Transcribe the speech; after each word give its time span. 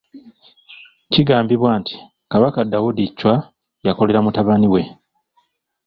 Kigambibwa 1.11 1.71
nti 1.81 1.95
Kabaka 2.31 2.59
Daudi 2.71 3.05
Chwa 3.17 3.35
yakolera 3.85 4.19
mutabani 4.25 4.67
we. 4.73 4.81